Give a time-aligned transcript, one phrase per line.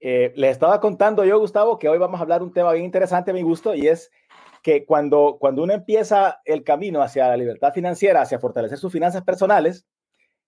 [0.00, 3.30] Eh, les estaba contando yo, Gustavo, que hoy vamos a hablar un tema bien interesante
[3.30, 4.10] a mi gusto y es
[4.62, 9.22] que cuando, cuando uno empieza el camino hacia la libertad financiera, hacia fortalecer sus finanzas
[9.22, 9.86] personales,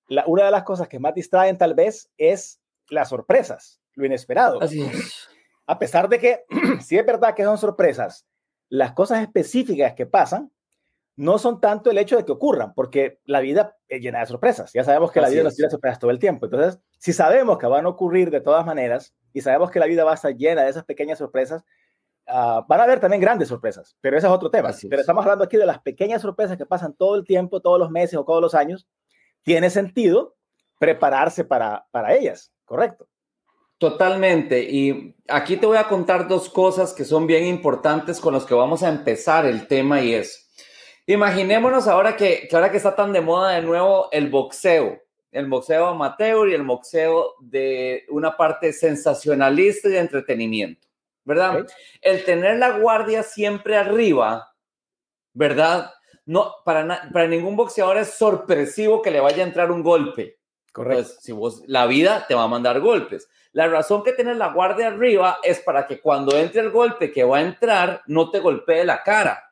[0.09, 4.63] la, una de las cosas que más distraen tal vez es las sorpresas, lo inesperado.
[4.63, 5.29] Así es.
[5.67, 6.45] A pesar de que
[6.81, 8.27] sí es verdad que son sorpresas,
[8.69, 10.51] las cosas específicas que pasan
[11.17, 14.73] no son tanto el hecho de que ocurran, porque la vida es llena de sorpresas.
[14.73, 16.47] Ya sabemos que la vida nos tiene sorpresas todo el tiempo.
[16.47, 20.05] Entonces, si sabemos que van a ocurrir de todas maneras y sabemos que la vida
[20.05, 21.65] va a estar llena de esas pequeñas sorpresas,
[22.29, 24.71] uh, van a haber también grandes sorpresas, pero ese es otro tema.
[24.71, 25.05] Así pero es.
[25.05, 28.19] estamos hablando aquí de las pequeñas sorpresas que pasan todo el tiempo, todos los meses
[28.19, 28.89] o todos los años.
[29.43, 30.37] Tiene sentido
[30.79, 33.09] prepararse para, para ellas, ¿correcto?
[33.83, 34.63] Totalmente.
[34.63, 38.55] Y aquí te voy a contar dos cosas que son bien importantes con las que
[38.55, 40.42] vamos a empezar el tema y es,
[41.13, 45.47] imaginémonos ahora que, que ahora que está tan de moda de nuevo el boxeo, el
[45.47, 50.87] boxeo amateur y el boxeo de una parte sensacionalista y de entretenimiento,
[51.25, 51.63] ¿verdad?
[51.63, 51.75] Okay.
[52.01, 54.55] El tener la guardia siempre arriba,
[55.33, 55.93] ¿verdad?
[56.25, 60.39] No, para, para ningún boxeador es sorpresivo que le vaya a entrar un golpe.
[60.73, 61.01] Correcto.
[61.01, 63.29] Entonces, si vos, la vida te va a mandar golpes.
[63.53, 67.25] La razón que tienes la guardia arriba es para que cuando entre el golpe que
[67.25, 69.51] va a entrar, no te golpee la cara.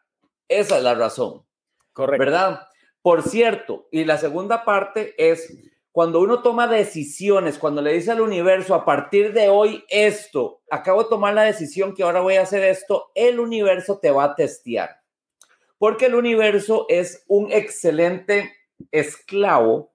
[0.49, 1.45] Esa es la razón.
[1.93, 2.25] Correcto.
[2.25, 2.61] ¿Verdad?
[3.03, 8.21] Por cierto, y la segunda parte es cuando uno toma decisiones, cuando le dice al
[8.21, 12.43] universo, a partir de hoy esto, acabo de tomar la decisión que ahora voy a
[12.43, 15.01] hacer esto, el universo te va a testear.
[15.79, 18.53] Porque el universo es un excelente
[18.93, 19.93] esclavo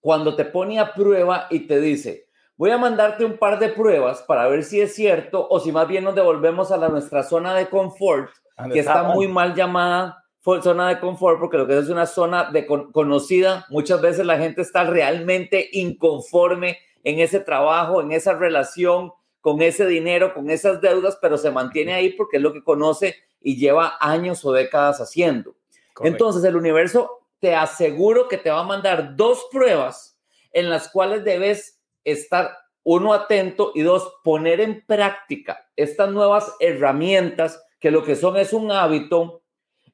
[0.00, 4.22] cuando te pone a prueba y te dice, voy a mandarte un par de pruebas
[4.22, 7.54] para ver si es cierto o si más bien nos devolvemos a la, nuestra zona
[7.54, 8.30] de confort,
[8.72, 12.66] que está muy mal llamada zona de confort, porque lo que es una zona de
[12.66, 19.12] con, conocida, muchas veces la gente está realmente inconforme en ese trabajo, en esa relación,
[19.40, 23.16] con ese dinero, con esas deudas, pero se mantiene ahí porque es lo que conoce
[23.40, 25.54] y lleva años o décadas haciendo.
[25.94, 26.04] Correcto.
[26.04, 30.18] Entonces el universo te aseguro que te va a mandar dos pruebas
[30.52, 37.62] en las cuales debes estar, uno, atento y dos, poner en práctica estas nuevas herramientas
[37.78, 39.42] que lo que son es un hábito.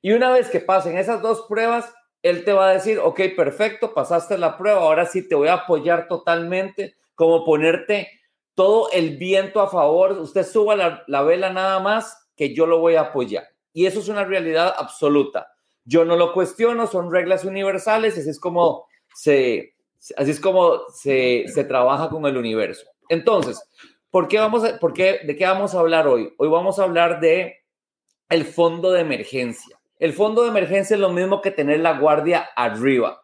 [0.07, 3.93] Y una vez que pasen esas dos pruebas, él te va a decir, ok, perfecto,
[3.93, 8.13] pasaste la prueba, ahora sí te voy a apoyar totalmente, como ponerte
[8.55, 12.79] todo el viento a favor, usted suba la, la vela nada más, que yo lo
[12.79, 13.49] voy a apoyar.
[13.73, 15.49] Y eso es una realidad absoluta.
[15.85, 19.75] Yo no lo cuestiono, son reglas universales, así es como se,
[20.17, 22.87] así es como se, se trabaja con el universo.
[23.09, 23.61] Entonces,
[24.13, 26.33] ¿por qué vamos por qué, ¿de qué vamos a hablar hoy?
[26.39, 27.57] Hoy vamos a hablar de
[28.29, 29.77] el fondo de emergencia.
[29.99, 33.23] El fondo de emergencia es lo mismo que tener la guardia arriba.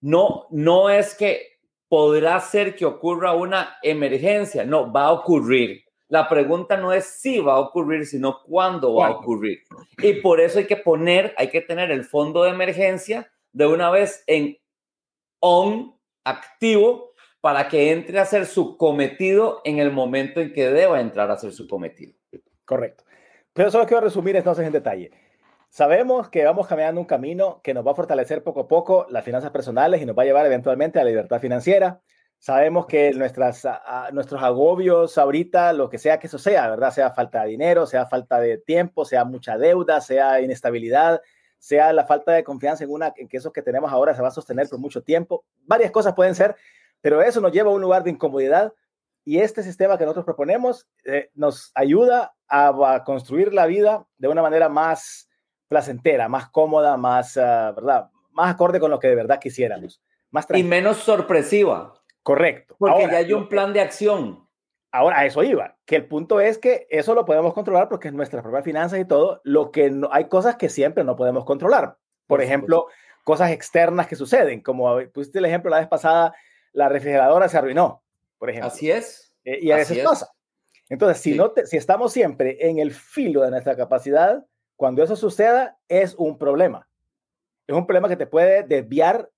[0.00, 1.58] No, no es que
[1.88, 5.84] podrá ser que ocurra una emergencia, no, va a ocurrir.
[6.08, 9.62] La pregunta no es si va a ocurrir, sino cuándo va a ocurrir.
[9.98, 13.90] Y por eso hay que poner, hay que tener el fondo de emergencia de una
[13.90, 14.56] vez en
[15.40, 15.94] on,
[16.24, 21.30] activo, para que entre a hacer su cometido en el momento en que deba entrar
[21.30, 22.14] a hacer su cometido.
[22.64, 23.04] Correcto.
[23.52, 25.10] Pero solo quiero resumir entonces en detalle.
[25.74, 29.24] Sabemos que vamos caminando un camino que nos va a fortalecer poco a poco las
[29.24, 32.00] finanzas personales y nos va a llevar eventualmente a la libertad financiera.
[32.38, 36.92] Sabemos que nuestras, a, nuestros agobios ahorita, lo que sea que eso sea, ¿verdad?
[36.92, 41.20] Sea falta de dinero, sea falta de tiempo, sea mucha deuda, sea inestabilidad,
[41.58, 44.28] sea la falta de confianza en, una, en que eso que tenemos ahora se va
[44.28, 45.44] a sostener por mucho tiempo.
[45.64, 46.54] Varias cosas pueden ser,
[47.00, 48.72] pero eso nos lleva a un lugar de incomodidad
[49.24, 54.28] y este sistema que nosotros proponemos eh, nos ayuda a, a, construir la vida de
[54.28, 55.28] una manera más
[55.68, 58.10] placentera, más cómoda, más, uh, ¿verdad?
[58.32, 60.02] Más acorde con lo que de verdad quisiéramos.
[60.30, 61.94] Más y menos sorpresiva.
[62.22, 62.74] Correcto.
[62.78, 64.48] Porque ahora, ya hay un plan de acción.
[64.90, 68.14] Ahora, a eso iba, que el punto es que eso lo podemos controlar porque es
[68.14, 71.96] nuestras propias finanzas y todo, lo que no, hay cosas que siempre no podemos controlar.
[72.26, 72.86] Por, ejemplo,
[73.24, 76.34] cosas externas que suceden, como pusiste el ejemplo la vez pasada,
[76.72, 78.02] la refrigeradora se arruinó,
[78.38, 78.68] por ejemplo.
[78.68, 79.34] Así es.
[79.44, 80.04] Eh, y a veces es.
[80.04, 80.32] pasa.
[80.88, 81.38] Entonces, si, sí.
[81.38, 84.44] no te, si estamos siempre en el filo de nuestra capacidad,
[84.76, 86.88] cuando eso suceda, es un problema.
[87.66, 89.30] Es un problema que te puede desviar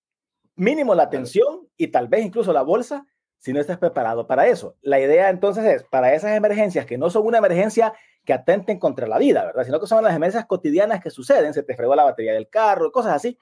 [0.55, 3.07] mínimo la atención y tal vez incluso la bolsa
[3.39, 4.77] si no estás preparado para eso.
[4.81, 7.93] La idea entonces es, para esas emergencias que no son una emergencia
[8.25, 9.65] que atenten contra la vida, ¿verdad?
[9.65, 12.91] Sino que son las emergencias cotidianas que suceden, se te fregó la batería del carro,
[12.91, 13.39] cosas así.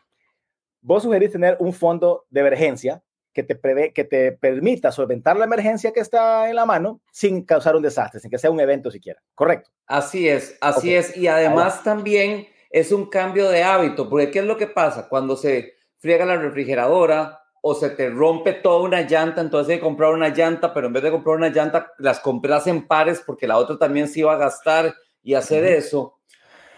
[0.82, 3.02] Vos sugerís tener un fondo de emergencia
[3.34, 7.44] que te, prevé, que te permita solventar la emergencia que está en la mano sin
[7.44, 9.20] causar un desastre, sin que sea un evento siquiera.
[9.34, 9.70] ¿Correcto?
[9.86, 10.94] Así es, así okay.
[10.94, 11.16] es.
[11.16, 15.08] Y además también es un cambio de hábito, porque ¿qué es lo que pasa?
[15.08, 19.84] Cuando se friega la refrigeradora o se te rompe toda una llanta, entonces hay que
[19.84, 23.48] comprar una llanta, pero en vez de comprar una llanta, las compras en pares porque
[23.48, 26.18] la otra también se iba a gastar y hacer eso.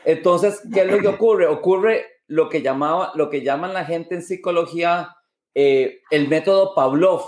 [0.04, 1.46] Entonces, ¿qué es lo que ocurre?
[1.48, 5.15] Ocurre lo que, llamaba, lo que llaman la gente en psicología
[5.58, 7.22] eh, el método Pavlov.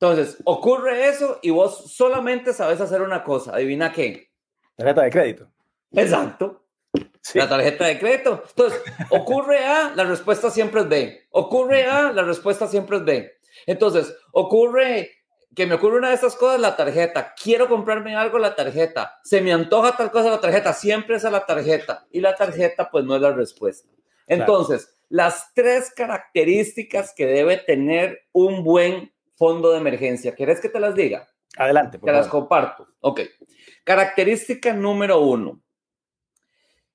[0.00, 3.54] Entonces, ocurre eso y vos solamente sabes hacer una cosa.
[3.54, 4.32] ¿Adivina qué?
[4.74, 5.48] Tarjeta de crédito.
[5.92, 6.64] Exacto.
[7.34, 8.42] La tarjeta de crédito.
[8.48, 11.26] Entonces, ocurre A, la respuesta siempre es B.
[11.30, 13.32] Ocurre A, la respuesta siempre es B.
[13.66, 15.10] Entonces, ocurre
[15.54, 17.34] que me ocurre una de estas cosas, la tarjeta.
[17.34, 19.20] Quiero comprarme algo, la tarjeta.
[19.24, 20.72] Se me antoja tal cosa, la tarjeta.
[20.72, 22.06] Siempre es a la tarjeta.
[22.10, 23.90] Y la tarjeta, pues no es la respuesta.
[24.26, 30.34] Entonces, las tres características que debe tener un buen fondo de emergencia.
[30.34, 31.28] ¿Quieres que te las diga?
[31.56, 31.98] Adelante.
[31.98, 32.86] Te las comparto.
[33.00, 33.20] Ok.
[33.84, 35.60] Característica número uno.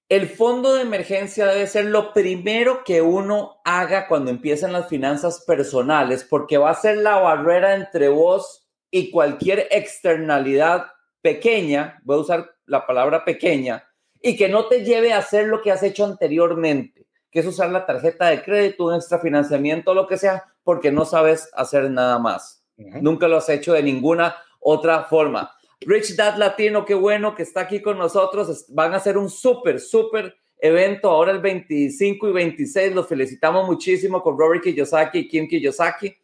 [0.09, 5.43] El fondo de emergencia debe ser lo primero que uno haga cuando empiezan las finanzas
[5.45, 10.85] personales, porque va a ser la barrera entre vos y cualquier externalidad
[11.21, 13.83] pequeña, voy a usar la palabra pequeña,
[14.21, 17.69] y que no te lleve a hacer lo que has hecho anteriormente, que es usar
[17.71, 22.63] la tarjeta de crédito, un extrafinanciamiento, lo que sea, porque no sabes hacer nada más.
[22.77, 25.51] Nunca lo has hecho de ninguna otra forma.
[25.81, 28.65] Rich Dad Latino, qué bueno que está aquí con nosotros.
[28.69, 32.95] Van a hacer un súper, súper evento ahora el 25 y 26.
[32.95, 36.15] Los felicitamos muchísimo con Robert Kiyosaki y Kim Kiyosaki.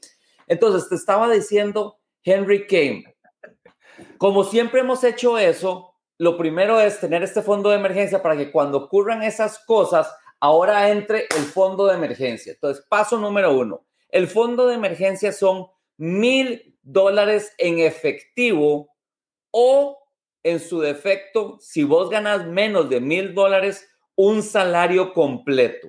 [0.48, 3.16] Entonces, te estaba diciendo Henry Kane.
[4.18, 8.52] Como siempre hemos hecho eso, lo primero es tener este fondo de emergencia para que
[8.52, 10.12] cuando ocurran esas cosas,
[10.44, 12.52] ahora entre el fondo de emergencia.
[12.52, 13.86] Entonces, paso número uno.
[14.10, 18.90] El fondo de emergencia son mil dólares en efectivo
[19.52, 19.98] o
[20.44, 25.88] en su defecto, si vos ganas menos de mil dólares, un salario completo.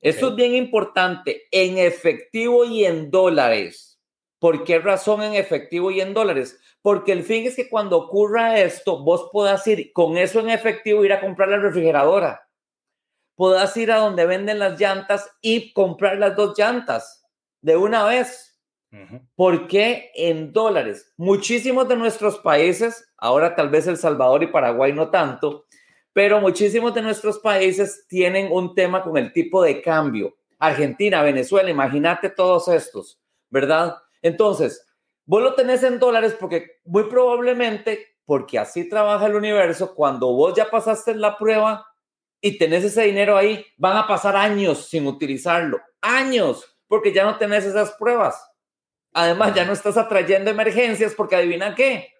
[0.00, 4.00] Eso es bien importante en efectivo y en dólares.
[4.38, 6.58] ¿Por qué razón en efectivo y en dólares?
[6.80, 11.04] Porque el fin es que cuando ocurra esto, vos puedas ir con eso en efectivo,
[11.04, 12.43] ir a comprar la refrigeradora.
[13.34, 17.26] Puedas ir a donde venden las llantas y comprar las dos llantas
[17.60, 18.54] de una vez
[19.34, 21.12] ¿Por qué en dólares?
[21.16, 25.66] Muchísimos de nuestros países, ahora tal vez El Salvador y Paraguay no tanto,
[26.12, 30.36] pero muchísimos de nuestros países tienen un tema con el tipo de cambio.
[30.58, 33.20] Argentina, Venezuela, imagínate todos estos,
[33.50, 33.96] ¿verdad?
[34.22, 34.86] Entonces,
[35.26, 40.54] vos lo tenés en dólares porque muy probablemente, porque así trabaja el universo, cuando vos
[40.54, 41.84] ya pasaste la prueba
[42.44, 47.38] y tenés ese dinero ahí, van a pasar años sin utilizarlo, años, porque ya no
[47.38, 48.38] tenés esas pruebas.
[49.14, 52.12] Además, ya no estás atrayendo emergencias porque adivina qué.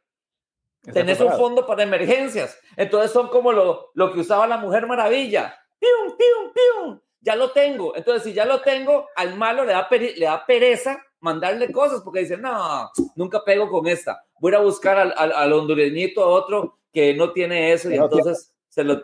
[0.94, 2.58] Tenés un fondo para emergencias.
[2.74, 5.58] Entonces son como lo, lo que usaba la Mujer Maravilla.
[5.78, 7.00] ¡Pium, pium, pium!
[7.20, 7.94] Ya lo tengo.
[7.94, 12.20] Entonces, si ya lo tengo, al malo le da, le da pereza mandarle cosas porque
[12.20, 14.24] dice, no, nunca pego con esta.
[14.40, 18.84] Voy a buscar al, al, al hondureñito otro que no tiene eso y entonces se
[18.84, 19.02] lo,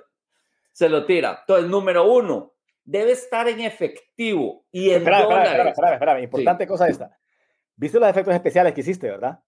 [0.81, 1.41] se lo tira.
[1.41, 2.55] Entonces, número uno,
[2.85, 5.51] debe estar en efectivo y en espera, dólares.
[5.51, 7.19] Espera, espera, espera, Importante cosa esta.
[7.77, 9.41] ¿Viste los efectos especiales que hiciste, verdad?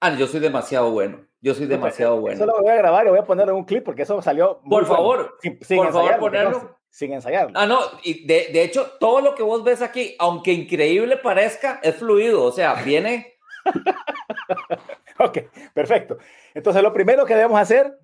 [0.00, 1.24] Ah, yo soy demasiado bueno.
[1.40, 2.34] Yo soy demasiado bueno.
[2.34, 4.60] Eso lo voy a grabar y voy a ponerlo en un clip porque eso salió.
[4.68, 6.78] Por favor, sin, sin por favor, ponerlo.
[6.90, 7.52] Sin ensayarlo.
[7.56, 11.78] Ah, no, y de, de, hecho, todo lo que vos ves aquí, aunque increíble parezca,
[11.84, 12.42] es fluido.
[12.42, 13.34] O sea, viene.
[15.20, 15.38] ok,
[15.72, 16.18] perfecto.
[16.54, 17.96] Entonces, lo primero que debemos hacer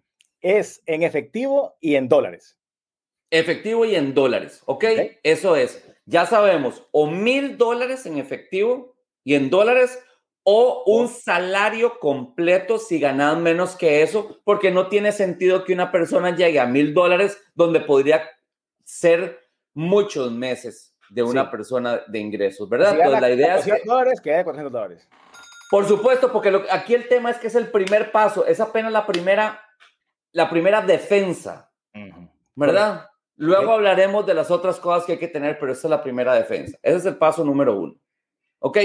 [0.42, 2.58] es en efectivo y en dólares.
[3.30, 4.84] Efectivo y en dólares, ¿ok?
[5.22, 5.82] Eso es.
[6.04, 8.94] Ya sabemos, o mil dólares en efectivo
[9.25, 9.99] y en dólares
[10.44, 15.92] o un salario completo si ganan menos que eso, porque no tiene sentido que una
[15.92, 18.28] persona llegue a mil dólares donde podría
[18.84, 19.38] ser
[19.72, 21.50] muchos meses de una sí.
[21.50, 22.90] persona de ingresos, ¿verdad?
[22.90, 25.08] Si Entonces, la idea es que, dólares, que haya 400 dólares.
[25.70, 28.92] Por supuesto, porque lo, aquí el tema es que es el primer paso, es apenas
[28.92, 29.61] la primera,
[30.32, 32.30] la primera defensa, uh -huh.
[32.54, 33.08] ¿verdad?
[33.36, 33.74] Luego okay.
[33.74, 36.78] hablaremos de las otras cosas que hay que tener, pero esa es la primera defensa.
[36.82, 37.94] Ese es el paso número uno.
[38.58, 38.78] ¿Ok?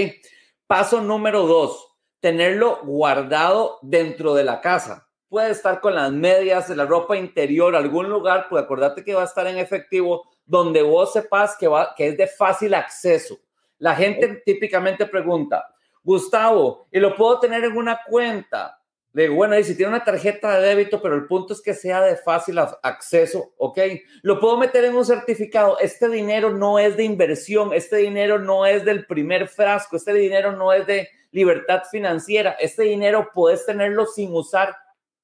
[0.66, 5.08] Paso número dos, tenerlo guardado dentro de la casa.
[5.30, 9.22] Puede estar con las medias, de la ropa interior, algún lugar, pues acordate que va
[9.22, 13.38] a estar en efectivo, donde vos sepas que, va, que es de fácil acceso.
[13.78, 15.68] La gente típicamente pregunta,
[16.02, 18.77] Gustavo, ¿y lo puedo tener en una cuenta?
[19.18, 21.74] Le digo, bueno, y si tiene una tarjeta de débito, pero el punto es que
[21.74, 23.80] sea de fácil acceso, ¿ok?
[24.22, 25.80] Lo puedo meter en un certificado.
[25.80, 30.52] Este dinero no es de inversión, este dinero no es del primer frasco, este dinero
[30.52, 32.58] no es de libertad financiera.
[32.60, 34.76] Este dinero puedes tenerlo sin usar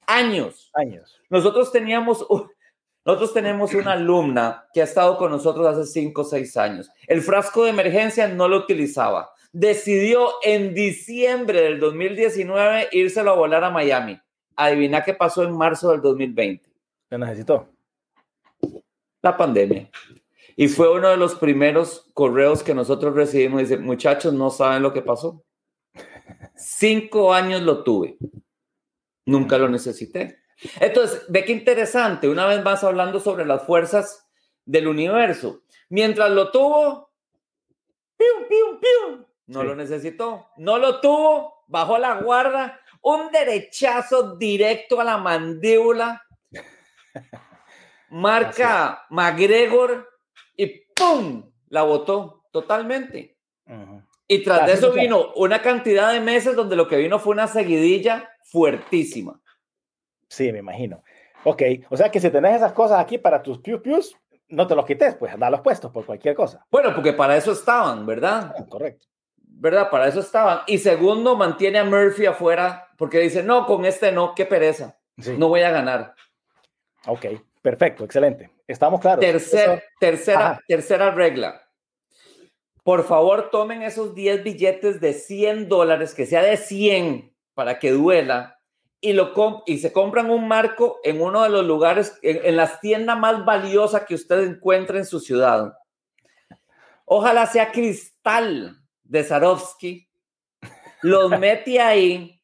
[0.07, 0.71] años.
[0.73, 1.21] Años.
[1.29, 2.25] Nosotros teníamos,
[3.05, 6.89] Nosotros tenemos una alumna que ha estado con nosotros hace 5 o 6 años.
[7.05, 9.32] El frasco de emergencia no lo utilizaba.
[9.53, 14.19] Decidió en diciembre del 2019 írselo a volar a Miami.
[14.55, 16.67] Adivina qué pasó en marzo del 2020.
[17.09, 17.69] ¿Qué necesitó?
[19.21, 19.89] La pandemia.
[20.55, 23.61] Y fue uno de los primeros correos que nosotros recibimos.
[23.61, 25.43] Dice, muchachos, no saben lo que pasó.
[26.55, 28.17] Cinco años lo tuve.
[29.25, 30.39] Nunca lo necesité.
[30.79, 34.27] Entonces, ve qué interesante, una vez más hablando sobre las fuerzas
[34.65, 35.61] del universo.
[35.89, 37.11] Mientras lo tuvo,
[38.17, 39.25] ¡pium, pium, pium!
[39.47, 40.47] No lo necesitó.
[40.57, 46.23] No lo tuvo, bajó la guarda, un derechazo directo a la mandíbula.
[48.09, 50.07] Marca McGregor
[50.55, 51.51] y ¡pum!
[51.69, 53.37] La botó totalmente.
[54.27, 57.47] Y tras de eso vino una cantidad de meses donde lo que vino fue una
[57.47, 59.41] seguidilla fuertísima.
[60.29, 61.03] Sí, me imagino.
[61.43, 64.15] Ok, o sea que si tenés esas cosas aquí para tus pius pius,
[64.47, 66.65] no te los quites, pues los puestos por cualquier cosa.
[66.71, 68.53] Bueno, porque para eso estaban, ¿verdad?
[68.57, 69.07] Ah, correcto.
[69.63, 69.89] ¿Verdad?
[69.89, 70.59] Para eso estaban.
[70.67, 74.99] Y segundo, mantiene a Murphy afuera porque dice, no, con este no, qué pereza.
[75.15, 76.15] No voy a ganar.
[77.07, 77.27] Ok,
[77.61, 78.49] perfecto, excelente.
[78.67, 79.23] Estamos claros.
[80.01, 81.61] tercera, tercera regla.
[82.83, 87.91] Por favor, tomen esos 10 billetes de 100 dólares, que sea de 100 para que
[87.91, 88.59] duela,
[88.99, 89.31] y, lo
[89.65, 94.03] y se compran un marco en uno de los lugares, en, las tiendas más valiosas
[94.03, 95.71] que usted encuentre en su ciudad.
[97.05, 98.82] Ojalá sea cristal
[99.13, 100.09] de Swarovski,
[101.03, 102.41] los mete ahí,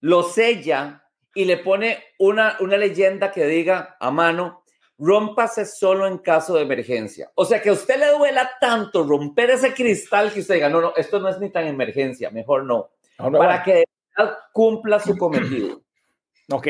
[0.00, 4.64] lo sella y le pone una, una leyenda que diga a mano,
[4.98, 7.30] rómpase solo en caso de emergencia.
[7.36, 10.80] O sea, que a usted le duela tanto romper ese cristal que usted diga, no,
[10.80, 12.90] no, esto no es ni tan emergencia, mejor no.
[13.16, 13.84] para que
[14.52, 15.80] cumpla su cometido.
[16.50, 16.66] Ok.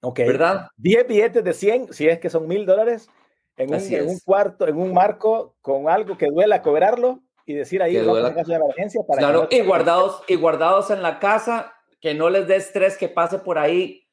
[0.00, 0.18] Ok.
[0.18, 0.66] ¿Verdad?
[0.76, 3.08] 10 billetes de 100, si es que son mil dólares,
[3.56, 8.04] en un, cuarto, en un marco, con algo que duela cobrarlo y decir ahí, en
[8.04, 9.02] caso de emergencia.
[9.06, 13.08] Para claro, y, guardados, y guardados en la casa, que no les dé estrés que
[13.08, 14.06] pase por ahí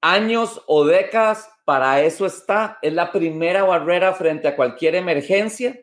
[0.00, 2.78] años o décadas, para eso está.
[2.82, 5.80] Es la primera barrera frente a cualquier emergencia,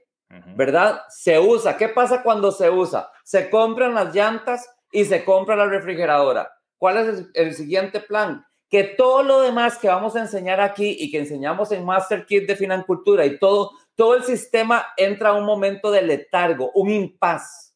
[0.56, 1.02] ¿verdad?
[1.10, 1.78] Se usa.
[1.78, 3.12] ¿Qué pasa cuando se usa?
[3.24, 6.52] Se compran las llantas y se compra la refrigeradora.
[6.78, 8.46] ¿Cuál es el, siguiente plan?
[8.70, 12.48] Que todo lo demás que vamos a enseñar aquí y que enseñamos en Master Kit
[12.48, 17.76] de Financultura y todo, todo el sistema entra a un momento de letargo, un impas.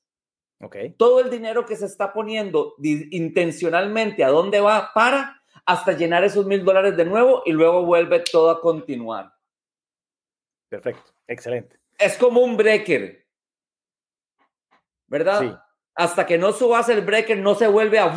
[0.60, 0.92] Okay.
[0.94, 4.92] Todo el dinero que se está poniendo intencionalmente, ¿a dónde va?
[4.94, 9.32] Para hasta llenar esos mil dólares de nuevo y luego vuelve todo a continuar.
[10.70, 11.80] Perfecto, excelente.
[12.00, 13.28] Es como un breaker,
[15.08, 15.40] ¿verdad?
[15.42, 15.54] Sí
[15.98, 18.16] hasta que no subas el breaker, no se vuelve a...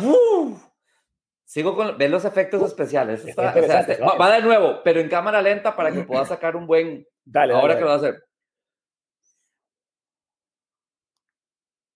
[1.45, 1.97] Sigo con...
[1.97, 3.25] Ven los efectos especiales.
[3.35, 7.07] va, de nuevo, pero en cámara lenta para que puedas sacar un buen...
[7.25, 8.23] Dale, Ahora que lo va a hacer.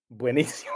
[0.10, 0.72] Buenísimo.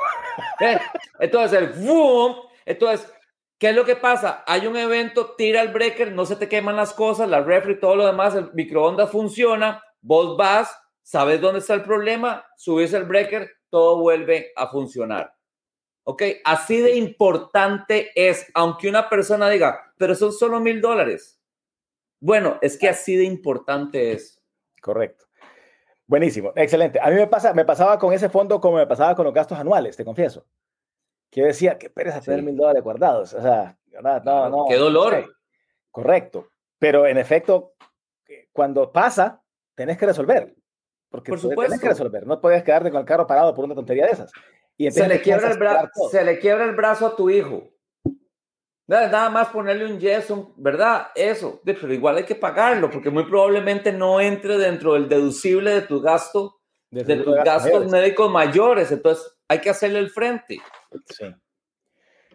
[1.20, 2.36] Entonces, el boom.
[2.66, 3.12] Entonces,
[3.58, 4.44] ¿qué es lo que pasa?
[4.46, 7.96] Hay un evento, tira el breaker, no se te queman las cosas, la refri, todo
[7.96, 13.50] lo demás, el microondas funciona, vos vas, sabes dónde está el problema, subes el breaker,
[13.70, 15.34] todo vuelve a funcionar.
[16.04, 16.24] ¿Ok?
[16.44, 21.40] Así de importante es, aunque una persona diga, pero son solo mil dólares.
[22.20, 24.39] Bueno, es que así de importante es.
[24.82, 25.26] Correcto.
[26.08, 27.00] Buenísimo, excelente.
[27.00, 29.60] A mí me, pasa, me pasaba con ese fondo como me pasaba con los gastos
[29.60, 30.46] anuales, te confieso.
[31.30, 33.34] Que decía, qué pereza tener mil dólares guardados.
[33.34, 33.78] O sea,
[34.24, 34.66] no, no.
[34.68, 35.36] Qué dolor.
[35.92, 36.48] Correcto.
[36.80, 37.74] Pero en efecto,
[38.52, 39.44] cuando pasa,
[39.76, 40.56] tenés que resolver.
[41.10, 41.62] Porque por supuesto.
[41.62, 42.26] tienes que resolver.
[42.26, 44.32] No puedes quedarte con el carro parado por una tontería de esas.
[44.78, 47.70] Y se, le quiebra el brazo, se le quiebra el brazo a tu hijo.
[48.90, 51.10] Nada más ponerle un yeso, ¿verdad?
[51.14, 51.62] Eso.
[51.64, 56.02] Pero igual hay que pagarlo porque muy probablemente no entre dentro del deducible de tu
[56.02, 58.92] gasto, de, tus gastos, médicos mayores.
[58.92, 60.60] Entonces hay que hacerle el frente.
[61.06, 61.26] Sí.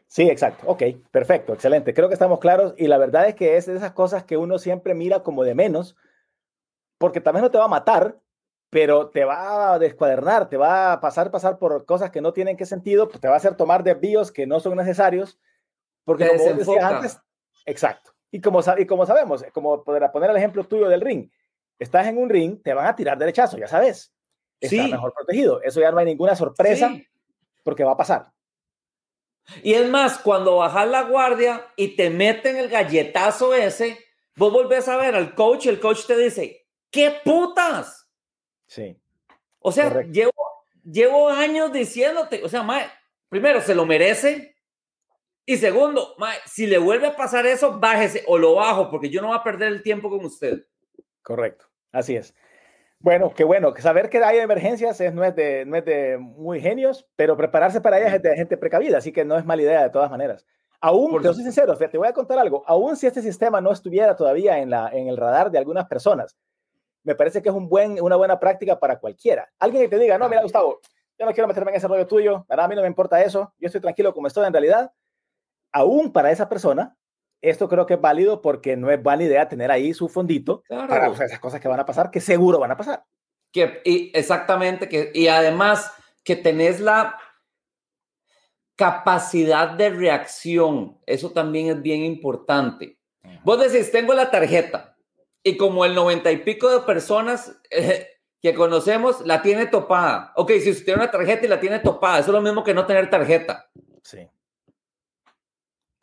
[0.06, 0.64] Sí, exacto.
[0.68, 1.92] Ok, perfecto, excelente.
[1.92, 4.60] Creo que estamos claros y la verdad es que es de esas cosas que uno
[4.60, 5.96] siempre mira como de menos,
[6.98, 8.20] porque también no te va a matar,
[8.70, 12.56] pero te va a descuadernar, te va a pasar, pasar por cosas que no tienen
[12.56, 15.40] que sentido, pues te va a hacer tomar desvíos que no son necesarios,
[16.04, 17.18] porque como decía antes,
[17.64, 18.12] exacto.
[18.30, 21.30] Y como, y como sabemos, como para poner el ejemplo tuyo del ring,
[21.78, 24.12] estás en un ring, te van a tirar derechazo, ya sabes.
[24.60, 25.60] Estás mejor protegido.
[25.62, 26.96] Eso ya no hay ninguna sorpresa
[27.62, 28.32] porque va a pasar.
[29.62, 33.98] Y es más, cuando bajas la guardia y te meten el galletazo ese,
[34.36, 38.08] vos volvés a ver al coach y el coach te dice, ¿qué putas?
[38.66, 38.98] Sí.
[39.58, 40.32] O sea, llevo,
[40.82, 42.66] llevo años diciéndote, o sea,
[43.28, 44.53] primero, se lo merece,
[45.46, 46.14] Y segundo,
[46.46, 49.42] si le vuelve a pasar eso, bájese o lo bajo, porque yo no voy a
[49.42, 50.64] perder el tiempo con usted.
[51.22, 52.34] Correcto, así es.
[52.98, 53.74] Bueno, qué bueno.
[53.76, 57.82] Saber que hay emergencias es, no, es de, no es de muy genios, pero prepararse
[57.82, 60.46] para ellas es de gente precavida, así que no es mala idea de todas maneras.
[60.80, 64.16] Aún, te soy sincero, te voy a contar algo, aún si este sistema no estuviera
[64.16, 66.36] todavía en, la, en el radar de algunas personas,
[67.02, 69.50] me parece que es un buen, una buena práctica para cualquiera.
[69.58, 70.80] Alguien que te diga, no, mira, Gustavo,
[71.18, 73.66] yo no quiero meterme en ese rollo tuyo, a mí no me importa eso, yo
[73.66, 74.92] estoy tranquilo como estoy en realidad.
[75.74, 76.96] Aún para esa persona,
[77.42, 81.08] esto creo que es válido porque no es buena idea tener ahí su fondito para
[81.08, 83.04] esas cosas que van a pasar, que seguro van a pasar.
[83.52, 87.18] Que, y exactamente, que, y además que tenés la
[88.76, 92.98] capacidad de reacción, eso también es bien importante.
[93.42, 94.96] Vos decís, tengo la tarjeta
[95.42, 98.08] y como el noventa y pico de personas eh,
[98.40, 100.32] que conocemos la tiene topada.
[100.36, 102.74] Ok, si usted tiene una tarjeta y la tiene topada, eso es lo mismo que
[102.74, 103.70] no tener tarjeta.
[104.02, 104.28] Sí.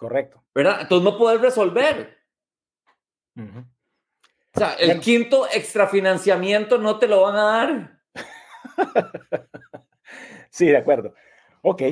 [0.01, 0.43] Correcto.
[0.55, 0.79] ¿verdad?
[0.81, 2.17] Entonces no puedes resolver.
[3.37, 7.99] O sea, el quinto extrafinanciamiento no te lo van a dar.
[10.49, 11.13] sí, de acuerdo.
[11.61, 11.83] Ok,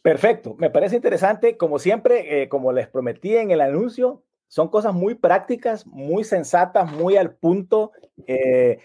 [0.00, 0.54] perfecto.
[0.58, 1.58] Me parece interesante.
[1.58, 6.90] Como siempre, eh, como les prometí en el anuncio, son cosas muy prácticas, muy sensatas,
[6.90, 7.92] muy al punto.
[8.26, 8.78] Eh,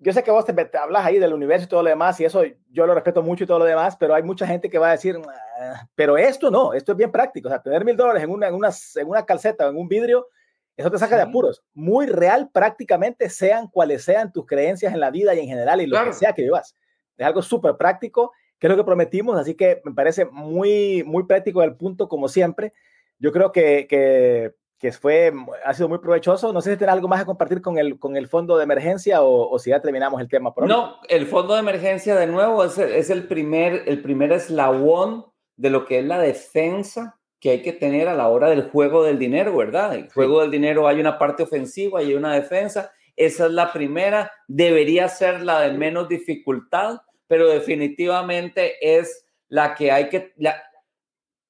[0.00, 2.42] yo sé que vos te, hablas ahí del universo y todo lo demás, y eso
[2.70, 4.92] yo lo respeto mucho y todo lo demás, pero hay mucha gente que va a
[4.92, 5.20] decir,
[5.60, 7.48] ah, pero esto no, esto es bien práctico.
[7.48, 9.88] O sea, tener mil dólares en una, en, una, en una calceta o en un
[9.88, 10.26] vidrio,
[10.74, 11.62] eso te saca de apuros.
[11.74, 15.86] Muy real prácticamente, sean cuales sean tus creencias en la vida y en general y
[15.86, 16.74] lo que sea que vivas.
[17.18, 21.24] Es algo súper práctico, que es lo que prometimos, así que me parece muy, muy
[21.24, 22.72] práctico el punto, como siempre.
[23.18, 25.30] Yo creo que, que que fue,
[25.66, 26.54] ha sido muy provechoso.
[26.54, 29.22] No sé si tiene algo más a compartir con el, con el fondo de emergencia
[29.22, 30.54] o, si ya terminamos el tema.
[30.54, 35.26] Por no, el fondo de emergencia de nuevo es, es, el, primer, el primer eslabón
[35.56, 39.04] de lo que es la defensa que hay que tener a la hora del juego
[39.04, 39.94] del dinero, ¿verdad?
[39.94, 42.90] El juego del dinero hay una parte ofensiva y hay una defensa.
[43.16, 49.92] Esa es la primera, debería ser la de menos dificultad, pero definitivamente es la que
[49.92, 50.56] hay que, la,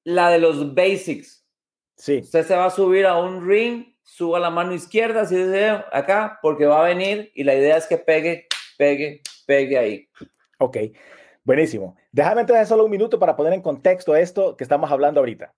[0.03, 1.40] la de los basics,
[2.01, 2.21] Sí.
[2.23, 6.39] Usted se va a subir a un ring, suba la mano izquierda, así dice acá,
[6.41, 10.09] porque va a venir y la idea es que pegue, pegue, pegue ahí.
[10.57, 10.77] Ok,
[11.43, 11.95] buenísimo.
[12.11, 15.53] Déjame entrar solo un minuto para poner en contexto esto que estamos hablando ahorita.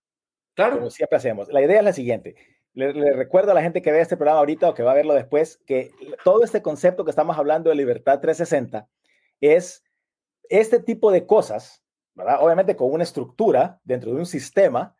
[0.53, 0.79] Claro.
[0.79, 1.47] Como siempre hacemos.
[1.47, 2.36] La idea es la siguiente.
[2.73, 4.95] Le, le, recuerdo a la gente que ve este programa ahorita o que va a
[4.95, 5.91] verlo después que
[6.25, 8.89] todo este concepto que estamos hablando de libertad 360
[9.39, 9.86] es
[10.49, 12.39] este tipo de cosas, ¿verdad?
[12.41, 14.97] Obviamente con una estructura dentro de un sistema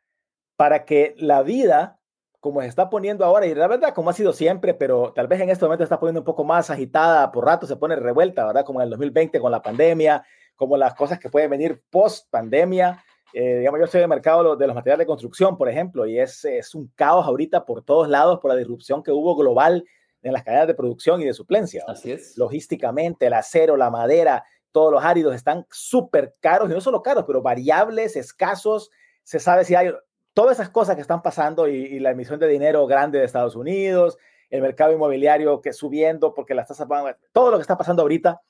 [0.56, 2.00] para que la vida,
[2.40, 5.42] como se está poniendo ahora, y la verdad, como ha sido siempre, pero tal vez
[5.42, 8.66] en este momento está poniendo un poco más agitada, por rato se pone revuelta, ¿verdad?
[8.66, 13.04] Como en el 2020 con la pandemia, como las cosas que pueden venir post pandemia.
[13.34, 16.46] Eh, digamos, yo soy del mercado de los materiales de construcción, por ejemplo, y es,
[16.46, 19.84] es un caos ahorita por todos lados por la disrupción que hubo global
[20.22, 21.84] en las cadenas de producción y de suplencia.
[21.88, 22.38] Así es.
[22.38, 27.26] Logísticamente, el acero, la madera, todos los áridos están súper caros, y no solo caros,
[27.26, 28.90] pero variables, escasos.
[29.24, 29.92] Se sabe si hay
[30.34, 34.18] todas esas cosas que están pasando y, la emisión de dinero grande de Estados Unidos,
[34.50, 38.42] el mercado inmobiliario que subiendo porque las tasas van, todo lo que está pasando ahorita,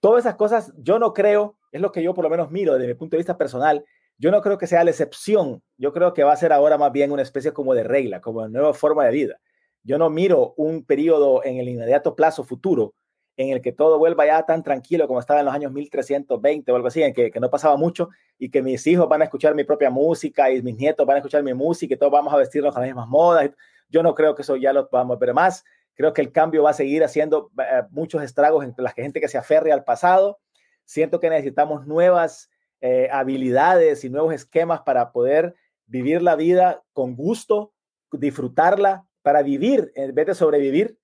[0.00, 2.88] todas esas cosas yo no creo, es lo que yo por lo menos miro desde
[2.88, 3.84] mi punto de vista personal,
[4.18, 6.92] yo no creo que sea la excepción, yo creo que va a ser ahora más
[6.92, 9.40] bien una especie como de regla, como una nueva forma de vida.
[9.82, 12.94] Yo no miro un periodo en el inmediato plazo futuro
[13.36, 16.76] en el que todo vuelva ya tan tranquilo como estaba en los años 1320 o
[16.76, 19.54] algo así, en que, que, no pasaba mucho y que mis hijos van a escuchar
[19.54, 22.36] mi propia música y mis nietos van a escuchar mi música y todos vamos a
[22.38, 23.50] vestirnos con las mismas modas.
[23.88, 25.64] Yo no creo que eso ya lo vamos a ver más.
[25.94, 29.28] Creo que el cambio va a seguir haciendo eh, muchos estragos entre la gente que
[29.28, 30.38] se aferre al pasado.
[30.84, 35.54] Siento que necesitamos nuevas eh, habilidades y nuevos esquemas para poder
[35.86, 37.72] vivir la vida con gusto,
[38.12, 40.98] disfrutarla, para vivir en vez de sobrevivir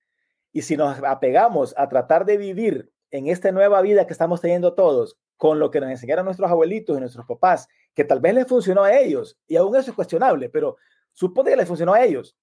[0.53, 4.73] y si nos apegamos a tratar de vivir en esta nueva vida que estamos teniendo
[4.75, 8.47] todos, con lo que nos enseñaron nuestros abuelitos y nuestros papás, que tal vez les
[8.47, 10.77] funcionó a ellos, y aún eso es cuestionable, pero
[11.11, 12.37] supone que les funcionó a ellos,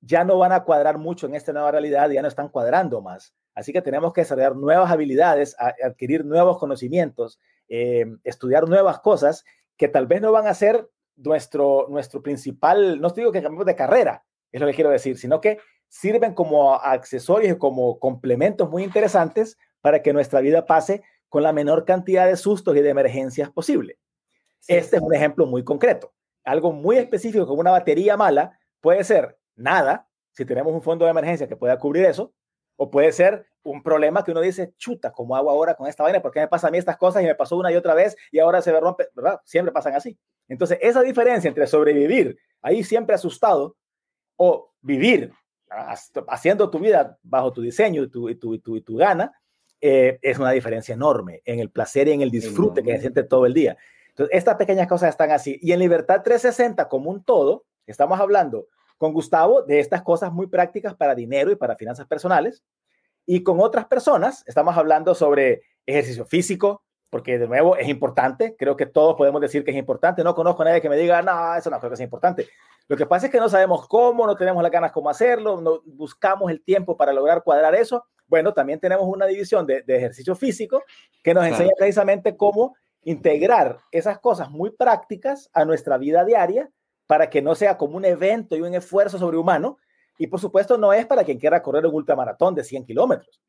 [0.00, 3.34] ya no van a cuadrar mucho en esta nueva realidad, ya no están cuadrando más.
[3.54, 9.44] Así que tenemos que desarrollar nuevas habilidades, adquirir nuevos conocimientos, eh, estudiar nuevas cosas
[9.76, 13.76] que tal vez no van a ser nuestro, nuestro principal, no digo que cambiemos de
[13.76, 15.58] carrera, es lo que quiero decir, sino que
[15.90, 21.52] sirven como accesorios y como complementos muy interesantes para que nuestra vida pase con la
[21.52, 23.98] menor cantidad de sustos y de emergencias posible.
[24.68, 26.14] este es un ejemplo muy concreto.
[26.44, 31.10] Algo muy específico como una batería mala puede ser nada, si tenemos un fondo de
[31.10, 32.32] emergencia que pueda cubrir eso,
[32.76, 36.22] o puede ser un problema que uno dice, chuta, ¿cómo hago ahora con esta vaina?
[36.22, 38.16] ¿Por qué me pasan a mí estas cosas y me pasó una y otra vez
[38.30, 39.08] y ahora se me rompe?
[39.14, 39.40] ¿Verdad?
[39.44, 40.18] Siempre pasan así.
[40.48, 43.76] Entonces, esa diferencia entre sobrevivir ahí siempre asustado
[44.36, 45.32] o vivir
[46.28, 49.32] haciendo tu vida bajo tu diseño y tu, y tu, y tu, gana,
[49.80, 53.22] eh, es una diferencia enorme en el placer y en el disfrute que se siente
[53.22, 53.76] todo el día.
[54.08, 55.58] Entonces, estas pequeñas cosas están así.
[55.62, 58.66] Y en Libertad 360, como un todo, estamos hablando
[58.98, 62.62] con Gustavo de estas cosas muy prácticas para dinero y para finanzas personales.
[63.24, 68.54] Y con otras personas estamos hablando sobre ejercicio físico, porque de nuevo es importante.
[68.56, 70.22] Creo que todos podemos decir que es importante.
[70.22, 72.48] No conozco a nadie que me diga, no, eso no creo que sea importante.
[72.86, 75.82] Lo que pasa es que no sabemos cómo, no tenemos las ganas cómo hacerlo, no
[75.84, 78.04] buscamos el tiempo para lograr cuadrar eso.
[78.26, 80.82] Bueno, también tenemos una división de, ejercicio físico
[81.22, 86.70] que nos enseña precisamente cómo integrar esas cosas muy prácticas a nuestra vida diaria
[87.08, 89.78] para que no sea como un evento y un esfuerzo sobrehumano.
[90.16, 93.40] Y por supuesto no es para quien quiera correr un ultramaratón de 100 kilómetros,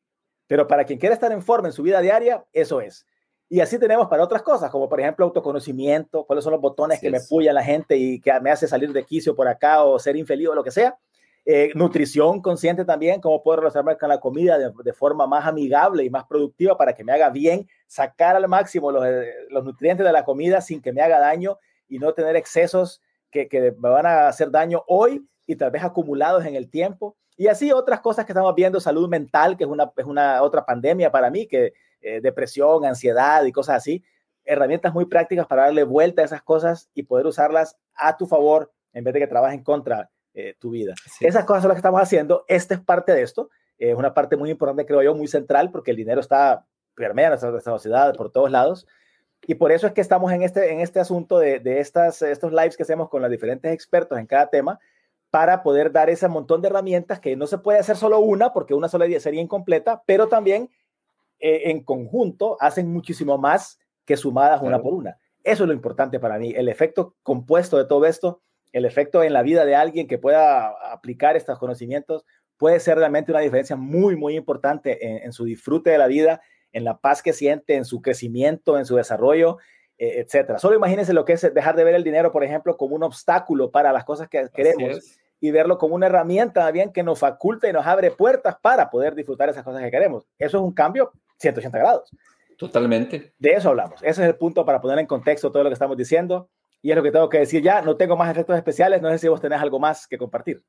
[0.48, 3.06] pero para quien quiera estar en forma en su vida diaria, eso es.
[3.52, 7.10] Y así tenemos para otras cosas, como por ejemplo autoconocimiento, cuáles son los botones que
[7.10, 10.16] me puya la gente y que me hace salir de quicio por acá o ser
[10.16, 10.96] infeliz o lo que sea.
[11.44, 16.08] Eh, nutrición consciente también, cómo puedo relacionarme con la comida de, forma más amigable y
[16.08, 20.12] más productiva para que me haga bien, sacar al máximo los, eh, los nutrientes de
[20.14, 21.58] la comida sin que me haga daño
[21.90, 25.84] y no tener excesos que, que, me van a hacer daño hoy y tal vez
[25.84, 27.18] acumulados en el tiempo.
[27.36, 30.64] Y así otras cosas que estamos viendo, salud mental, que es una, es una otra
[30.64, 34.04] pandemia para mí, que eh, depresión, ansiedad y cosas así.
[34.44, 38.72] Herramientas muy prácticas para darle vuelta a esas cosas y poder usarlas a tu favor
[38.92, 40.94] en vez de que trabajen contra eh, tu vida.
[41.20, 42.44] Esas cosas son las que estamos haciendo.
[42.48, 43.50] Esta es parte de esto.
[43.78, 47.50] Es una parte muy importante, creo yo, muy central, porque el dinero está permea nuestra,
[47.50, 48.86] nuestra sociedad por todos lados.
[49.46, 52.52] Y por eso es que estamos en este, en este asunto de, de estas, estos
[52.52, 54.78] lives que hacemos con los diferentes expertos en cada tema,
[55.30, 58.74] para poder dar ese montón de herramientas que no se puede hacer solo una, porque
[58.74, 60.70] una sola sería incompleta, pero también
[61.44, 65.18] eh, en conjunto hacen muchísimo más que sumadas una por una.
[65.42, 69.32] Eso es lo importante para mí, el efecto compuesto de todo esto, el efecto en
[69.32, 72.24] la vida de alguien que pueda aplicar estos conocimientos
[72.58, 76.84] puede ser realmente una diferencia muy, muy importante en, su disfrute de la vida, en
[76.84, 79.58] la paz que siente, en su crecimiento, en su desarrollo,
[79.98, 80.60] eh, etcétera.
[80.60, 83.72] Solo imagínense lo que es dejar de ver el dinero, por ejemplo, como un obstáculo
[83.72, 87.72] para las cosas que queremos y verlo como una herramienta también que nos faculta y
[87.72, 90.24] nos abre puertas para poder disfrutar esas cosas que queremos.
[90.38, 91.10] Eso es un cambio
[91.42, 92.10] 180 grados.
[92.56, 93.34] Totalmente.
[93.38, 94.00] De eso hablamos.
[94.02, 96.48] Ese es el punto para poner en contexto todo lo que estamos diciendo.
[96.80, 97.82] Y es lo que tengo que decir ya.
[97.82, 99.02] No tengo más efectos especiales.
[99.02, 100.62] No sé si vos tenés algo más que compartir.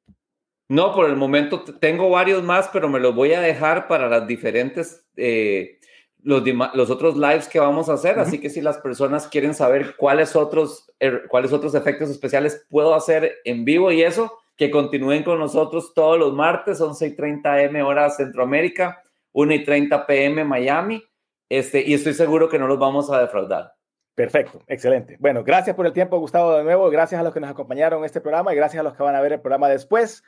[0.69, 4.25] No, por el momento tengo varios más, pero me los voy a dejar para las
[4.25, 5.79] diferentes, eh,
[6.23, 6.41] los,
[6.73, 8.17] los, otros lives que vamos a hacer.
[8.17, 12.95] Así que si las personas quieren saber cuáles otros, er, cuáles otros efectos especiales puedo
[12.95, 17.63] hacer en vivo y eso, que continúen con nosotros todos los martes, 11 y 30
[17.63, 19.02] M hora Centroamérica
[19.34, 21.04] 1 y 30 pm Miami,
[21.50, 23.74] este, y estoy seguro que no los vamos a defraudar.
[24.15, 25.17] Perfecto, excelente.
[25.19, 26.89] Bueno, gracias por el tiempo, Gustavo, de nuevo.
[26.89, 29.15] Gracias a los que nos acompañaron en este programa y gracias a los que van
[29.15, 30.24] a ver el programa después.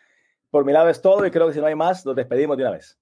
[0.50, 2.64] Por mi lado es todo y creo que si no hay más, nos despedimos de
[2.64, 3.00] una vez.